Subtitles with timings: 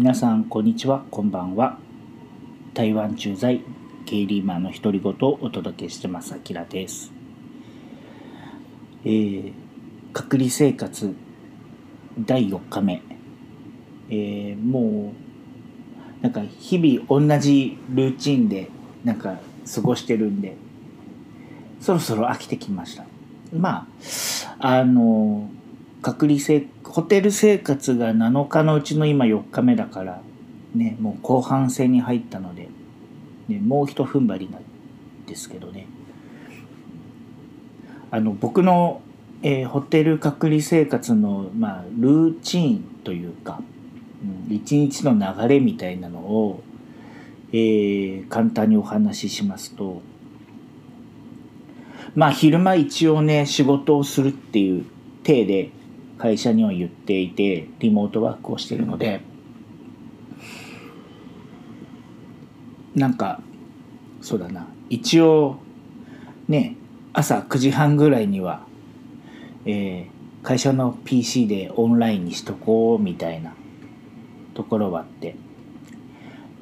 [0.00, 1.78] 皆さんこんにちはこんばんは。
[2.72, 3.60] 台湾駐在
[4.06, 7.12] ゲイリーマンの独り言をお届けしてますあきらです。
[9.04, 9.52] えー、
[10.14, 11.14] 隔離生活
[12.18, 13.02] 第4日目。
[14.08, 15.12] えー、も
[16.22, 18.70] うなんか日々同じルーチンで
[19.04, 19.38] なんか
[19.74, 20.56] 過ごしてるんで
[21.78, 23.04] そろそろ飽きてきました。
[23.52, 23.86] ま
[24.60, 25.50] ああの
[26.00, 30.20] 隔離生ホテル生活が7日のうちの今4日目だから
[30.74, 32.68] ねもう後半戦に入ったので、
[33.48, 34.62] ね、もうひと踏ん張りなん
[35.26, 35.86] ですけどね。
[38.10, 39.02] あの僕の、
[39.42, 43.62] えー、ホテル隔離生活の、まあ、ルーチンというか、
[44.48, 46.60] うん、一日の流れみたいなのを、
[47.52, 50.02] えー、簡単にお話ししますと
[52.16, 54.84] まあ昼間一応ね仕事をするっていう
[55.22, 55.70] 体で
[56.20, 59.22] 会社には言っていてリモートワークをしてるので。
[62.94, 63.40] なんか
[64.20, 64.66] そうだな。
[64.90, 65.56] 一応
[66.46, 66.76] ね
[67.14, 68.66] 朝9時半ぐらいには、
[69.64, 73.54] えー、会社の PC でオンラインにしとこうみたいな
[74.54, 75.36] ところはあって。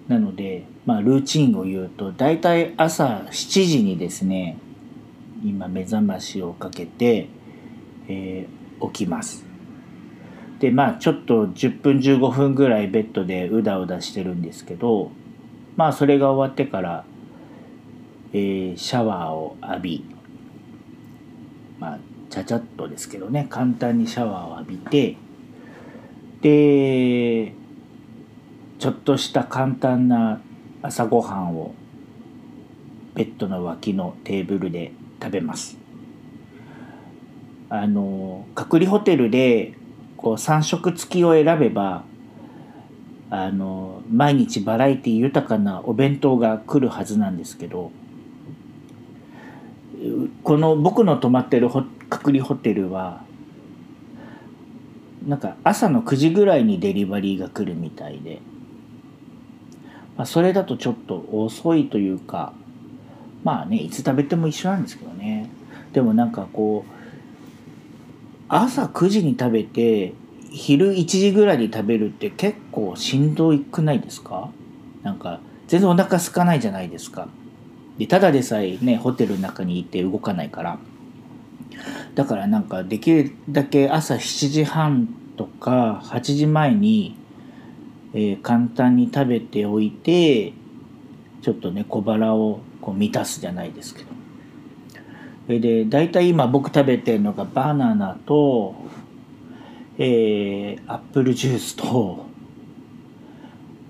[0.06, 4.56] なのでまあルーチンを言うと大体朝7時にですね
[5.44, 7.28] 今目覚ましをかけて、
[8.08, 9.47] えー、起きます。
[10.60, 15.10] でまあちょっと10分15分ぐらいベッドでうだうだしてるんですけど
[15.76, 17.04] まあそれが終わってから、
[18.32, 20.04] えー、シャワーを浴び
[21.78, 21.98] まあ
[22.30, 25.16] ちゃちゃっとですけどね簡単にシャワーを浴びて
[26.40, 27.54] で
[28.78, 30.40] ちょっとした簡単な
[30.82, 31.74] 朝ごはんを
[33.14, 35.76] ベッドの脇のテーブルで食べます。
[37.70, 39.74] あの隔離ホテルで
[40.18, 42.04] こう3食付きを選べば
[43.30, 47.92] あの毎日バラエティ豊かなお弁当が来るはずなんですけど
[50.42, 51.70] この僕の泊まってる
[52.08, 53.22] 隔離ホテルは
[55.26, 58.40] なんか朝の9時ぐらいにデリバリーが来るみたいで、
[60.16, 62.52] まあ、それだとちょっと遅いというか
[63.44, 65.48] まあねいつ食べても一緒なんですけどね。
[65.92, 66.97] でもなんかこう
[68.48, 70.14] 朝9時に食べて
[70.50, 74.50] 昼1時ぐらいに食べるって結構しんどいくないですか？
[75.02, 77.28] なんか全然お腹空かないじゃないですか。
[77.98, 80.78] でただでさえねホテルの中にいて動かないから。
[82.14, 87.16] だからなんかできるだけ朝7時半とか8時前に、
[88.14, 90.52] えー、簡単に食べておいて
[91.42, 94.17] ちょっとね小腹をこう満たすじゃないですけど。
[95.48, 98.74] で大体今僕食べてるのがバナナと、
[99.96, 102.26] えー、アップルジュースと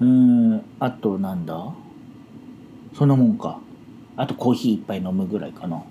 [0.00, 1.72] うんあとなんだ？
[2.94, 3.60] そんなもんか。
[4.16, 5.82] あとコーヒー一杯飲むぐらいかな。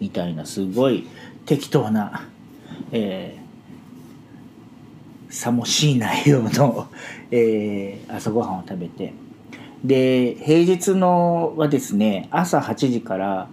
[0.00, 1.06] みたいなすごい
[1.44, 2.26] 適当な、
[2.90, 6.88] えー、さもしい内容の、
[7.30, 9.12] えー、朝ごはんを食べて。
[9.84, 13.48] で平日のはですね朝8時から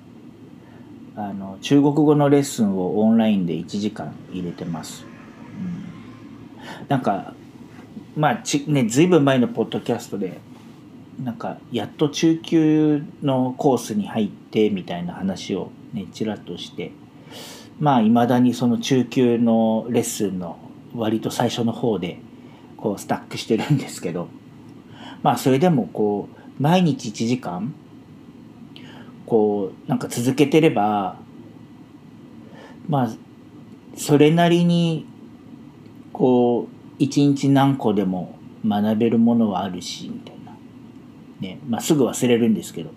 [1.20, 5.04] あの中国語のレッスンをオンラインで1時間入れてます。
[5.60, 7.34] うん、なんか
[8.16, 10.40] まあちねずぶん前のポッドキャストで
[11.24, 16.92] なんかやっと中級のコースに入ってみたいな話をねちらっとして
[17.80, 20.60] まあいまだにその中級のレッスンの
[20.94, 22.20] 割と最初の方で
[22.78, 24.28] こうスタックしてるんですけど
[25.24, 27.74] まあそれでもこう毎日1時間
[29.28, 31.18] こうなんか続けてれば
[32.88, 33.10] まあ
[33.96, 35.06] それなりに
[36.14, 40.58] こう一日何個でも学べるものはあるしみたいな。
[41.40, 42.92] ねまあすぐ忘れるんですけど。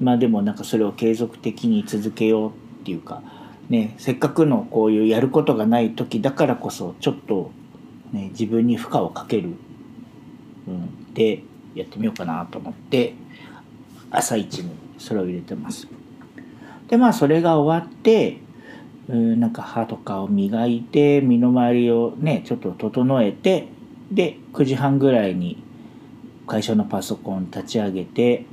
[0.00, 2.52] まあでもなんかそれを継続的に続けようっ
[2.84, 3.22] ていうか
[3.68, 7.50] ねせっかくのこういうやることがない時だからこそちょっと、
[8.12, 9.50] ね、自分に負荷をかける、
[10.66, 11.42] うん、で
[11.74, 13.14] やってみようかなと思って
[14.10, 15.86] 朝一にそれを入れてます。
[16.88, 18.38] でまあそれが終わって
[19.08, 23.68] うんなんか歯とかを磨いて身の回りをねちょっと整えて
[24.10, 25.62] で9時半ぐらいに
[26.46, 28.46] 会社のパソコン立ち上げて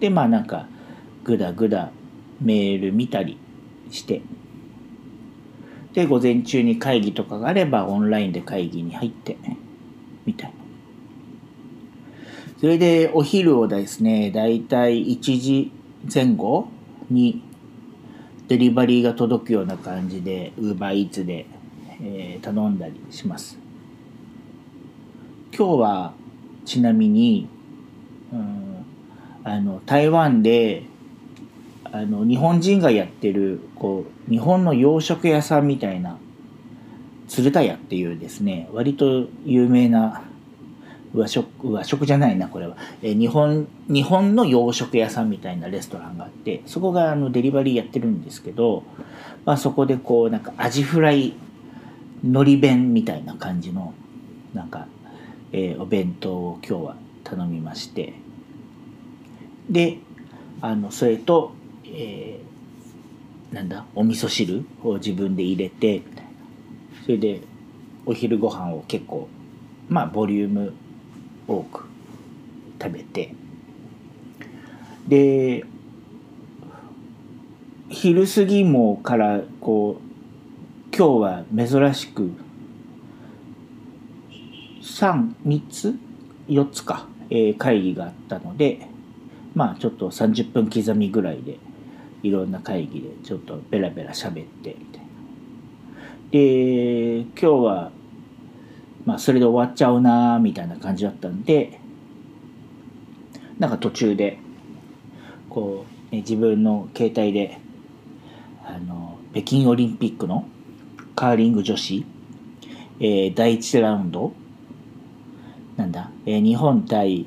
[0.00, 0.66] でまあなんか
[1.24, 1.90] グダグダ
[2.40, 3.38] メール見たり
[3.90, 4.22] して
[5.94, 9.36] で午前中に会議とかがあればオンラインで会議に入って
[10.26, 10.63] みたいな
[12.64, 15.70] それでお昼をですね、だいたい1時
[16.10, 16.68] 前後
[17.10, 17.42] に
[18.48, 21.44] デリバリーが届くような感じで、ウーバーイーツで、
[22.00, 23.58] えー、頼んだりします。
[25.54, 26.14] 今日は
[26.64, 27.50] ちなみに、
[28.32, 28.86] うん、
[29.44, 30.84] あの台湾で
[31.92, 36.16] あの日本人がやってるこう日本の洋食屋さんみたいな
[37.28, 40.22] 鶴田屋っていうですね割と有名な
[41.14, 48.82] 和食和食じゃないなこれは、え日本日本の洋食屋さんみたいなレストランがあってそこがあのデリバリーやってるんですけど、
[49.44, 51.34] まあ、そこでこうなんかアジフライ
[52.24, 53.94] のり弁みたいな感じの
[54.54, 54.88] なんか、
[55.52, 58.14] えー、お弁当を今日は頼みまして。
[59.70, 59.98] で
[60.60, 61.52] あのそれと、
[61.84, 66.30] えー、なんだお味噌汁を自分で入れてみたいな
[67.02, 67.40] それで
[68.06, 69.28] お昼ご飯を結構
[69.88, 70.74] まあボリューム
[71.46, 71.84] 多く
[72.80, 73.34] 食べて
[75.08, 75.64] で
[77.88, 82.30] 昼過ぎもからこう今日は珍しく
[84.82, 85.94] 33つ
[86.48, 88.86] 4つか、えー、会議があったので
[89.54, 91.58] まあちょっと30分刻みぐらいで
[92.22, 95.04] いろんな会議でちょっとベラベラ喋ってみたいな。
[96.30, 97.92] で今日は
[99.04, 101.78] まあそれで終わっちゃうなみたいな感じだったんで
[103.58, 104.38] なんか途中で
[105.48, 107.58] こう、ね、自分の携帯で
[108.64, 110.46] あの北京オリンピックの
[111.14, 112.04] カーリング女子、
[113.00, 114.32] えー、第1ラウンド
[115.76, 117.26] なんだ、えー、日本対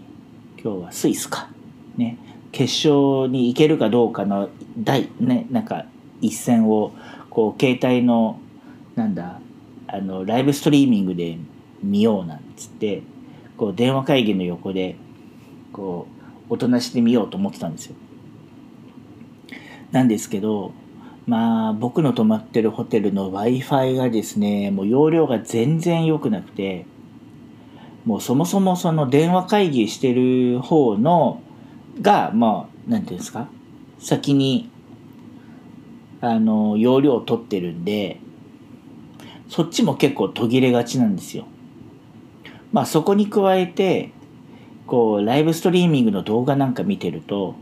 [0.62, 1.50] 今日はスイスか
[1.95, 2.18] ね
[2.51, 5.85] 決勝に行けるかどうかの第ねなんか
[6.21, 6.94] 一戦を
[7.29, 8.39] こう携帯の
[8.95, 9.39] なんだ
[9.88, 11.38] あのライブストリーミングで
[11.83, 13.03] 見ようなんつって
[13.57, 14.95] こう電話会議の横で
[15.74, 16.07] こ
[16.50, 17.95] うおとなしで見ようと思ってたんですよ。
[19.91, 20.74] なんですけど
[21.25, 26.85] まあ僕の泊まってるホテルの w i f i がですねもう容量が全然良くなくて
[28.06, 31.41] もうそもそもその電話会議してる方の
[32.01, 33.50] がまあ何ていうんですか
[34.00, 34.69] 先に
[36.21, 38.19] あの容量を取ってるんで
[39.50, 41.45] そっちも結構途切れがちなんですよ。
[42.71, 44.11] まあそこに加えて
[44.85, 47.55] こうライブストリーミングの動画なんか見てると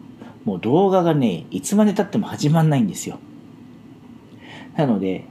[0.45, 3.19] もう動画がねいつまでたっても始まんないんですよ。
[4.75, 5.25] なので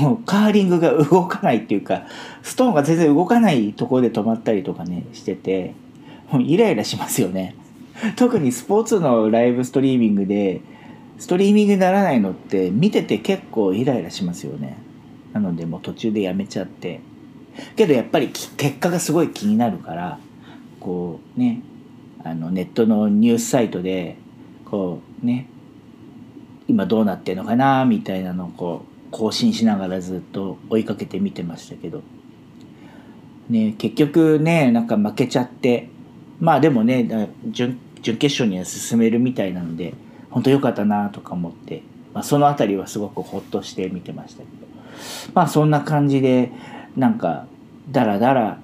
[0.00, 2.06] もうカーリングが動かないっていうか
[2.42, 5.74] ストーンが全然動かないところで止まったりとかねしてて
[6.30, 7.54] もうイライラしますよね。
[8.16, 10.60] 特にスポーツのライブストリーミングで
[11.18, 14.78] ストリーミングにならないのって見てて結構イライラしますよね。
[15.32, 17.00] なのでもう途中でやめちゃって。
[17.76, 20.18] けどやっぱり結果がすごい気になるから
[20.80, 21.62] こうね
[22.24, 24.16] あのネットのニュースサイトで
[24.64, 25.46] こうね
[26.66, 32.02] 今どうなってんのかなみたいなのをこう更新しながらずっと追いかけて見てましたけど、
[33.48, 35.88] ね、結局ねなんか負けちゃって
[36.40, 39.94] まあでもね準準決勝には進めるみたいなので
[40.30, 41.82] 本当良かったなとか思って、
[42.12, 44.68] まあ、その辺りはすごくほっとして見てましたけど。
[45.34, 46.50] まあそんな感じで
[46.96, 47.46] なんか
[47.90, 48.58] だらだら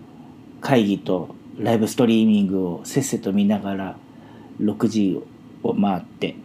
[0.60, 3.96] 会議とライブストリーミングをせっせと見ながら
[4.60, 5.20] 6時
[5.62, 6.36] を回って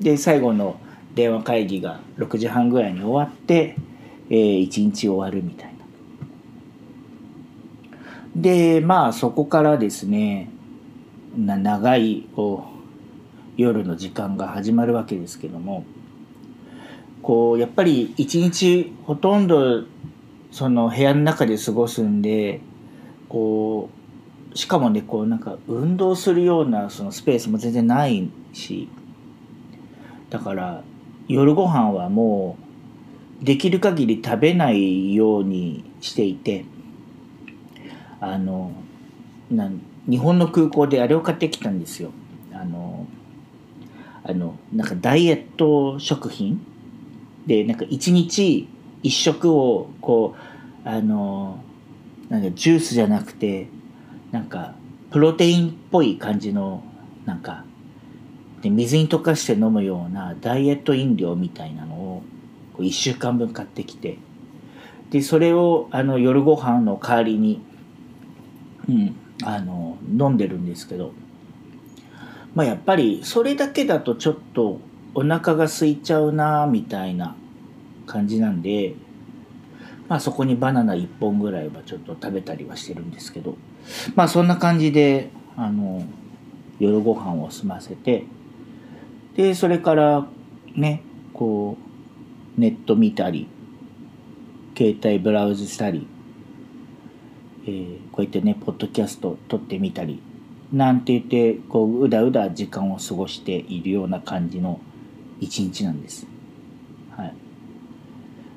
[0.00, 0.80] で最後の
[1.14, 3.76] 電話会議が6時半ぐらいに終わって、
[4.30, 5.80] えー、1日終わるみたいな。
[8.34, 10.48] でまあそこからですね
[11.36, 12.68] な長いこ
[13.58, 15.84] う夜の時間が始まるわけですけども
[17.22, 19.84] こうやっぱり一日ほとんど
[20.50, 22.60] その部屋の中で過ごすんで
[23.28, 23.88] こ
[24.52, 28.88] うしかもねこうなんか運動するようなそのスペースも全然ないし
[30.28, 30.82] だから
[31.28, 32.56] 夜ご飯はも
[33.40, 36.64] うできる限り食べないようにしていて
[38.20, 38.72] あの
[39.50, 42.10] なん日本の空港であれを買ってきたんですよ。
[42.52, 43.06] あの
[44.24, 46.60] あのなんかダイエット食品
[47.46, 48.68] でなんか一日
[49.02, 50.34] 一食をこ
[50.84, 51.62] うあの
[52.28, 53.68] なんかジュースじゃなくて
[54.30, 54.74] なんか
[55.10, 56.82] プロテインっぽい感じの
[57.24, 57.64] なんか
[58.62, 62.22] で水に溶かして飲むようなダイエット飲料みたいなのを
[62.74, 64.18] こう1週間分買ってきて
[65.10, 67.60] でそれをあの夜ご飯の代わりに、
[68.88, 71.12] うん、あの飲んでるんですけど、
[72.54, 74.78] まあ、やっぱりそれだけだとちょっと
[75.14, 77.34] お腹が空いちゃうなみたいな
[78.10, 78.94] 感じなんで、
[80.08, 83.56] まあそこにバナナ1本ぐらいはちょっと食べたりはしてるんですけど、
[84.14, 86.04] まあそんな感じで、あの、
[86.78, 88.24] 夜ご飯を済ませて、
[89.36, 90.26] で、それから
[90.74, 91.02] ね、
[91.32, 91.76] こ
[92.56, 93.46] う、ネット見たり、
[94.76, 96.06] 携帯ブラウズしたり、
[97.66, 100.20] えーこうやってねポッドキャスト撮ってみたり
[100.72, 104.80] なんて言ってこううだうだ時間を過ごしているような感じの
[105.40, 106.26] 一日なんです。
[107.16, 107.34] はい。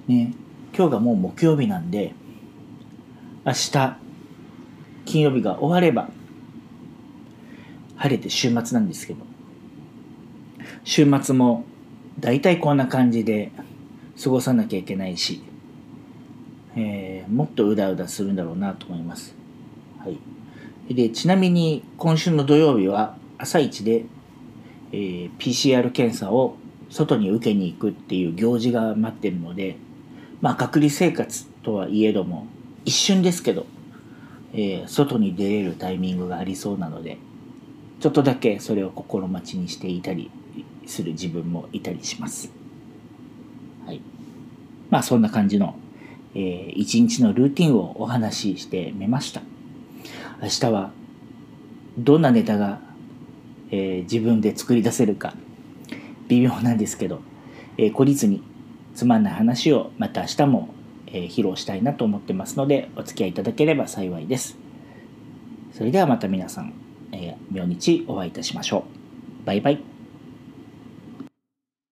[0.07, 0.33] ね
[0.75, 2.13] 今日がもう木曜日なんで
[3.45, 3.97] 明日
[5.05, 6.09] 金曜日が終われば
[7.97, 9.19] 晴れて週末なんですけど
[10.83, 11.65] 週末も
[12.19, 13.51] 大体こんな感じで
[14.21, 15.43] 過ごさなきゃいけないし、
[16.75, 19.33] えーもっとうだうだするんだろうなと思います。
[19.99, 24.05] はい、でちなみに今週の土曜日は朝一で、
[24.91, 26.57] えー PCR 検査を
[26.89, 29.77] 外に受けに行くっていう行事が待ってるので、
[30.43, 32.47] まあ、隔離生活とはいえども
[32.83, 33.65] 一瞬ですけど、
[34.51, 37.17] えー外に出れるタイミングがありそうなので
[38.01, 40.29] ちょっとだけそれを心待ちにしていたり
[40.85, 42.51] する自分もいたりします。
[43.85, 44.01] はい。
[44.89, 45.75] まあそんな感じの、
[46.35, 49.41] えー一日のルーティンをお話ししてみました。
[50.41, 50.91] 明日は
[51.97, 52.81] どんなネタが、
[53.71, 55.35] えー自分で作り出せるか
[56.27, 57.21] 微妙なんですけど、
[57.77, 58.43] えー懲りずに
[58.95, 60.69] つまんない話をまた明日も、
[61.07, 64.57] え披露したいなと思ってますのでお付き合いいただければ幸いです。
[65.71, 66.73] それではまた皆さん、
[67.11, 68.85] えー明日お会いいたしましょ
[69.43, 69.45] う。
[69.45, 69.92] バイバイ。